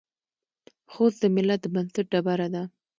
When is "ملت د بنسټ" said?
1.35-2.05